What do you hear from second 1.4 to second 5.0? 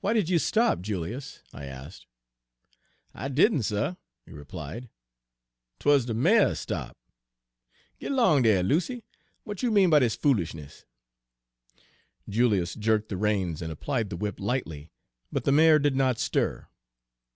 I asked. "I didn', suh," he replied.